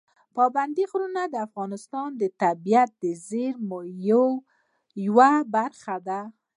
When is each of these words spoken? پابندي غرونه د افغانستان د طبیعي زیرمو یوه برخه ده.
پابندي 0.35 0.83
غرونه 0.91 1.21
د 1.27 1.35
افغانستان 1.47 2.09
د 2.21 2.23
طبیعي 2.41 3.11
زیرمو 3.27 3.79
یوه 5.05 5.31
برخه 5.55 5.95
ده. 6.07 6.21